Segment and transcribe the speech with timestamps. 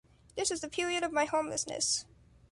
[0.35, 2.05] This is the period of my homelessness